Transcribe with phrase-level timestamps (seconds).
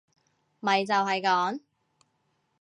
[0.59, 1.59] 咪就係講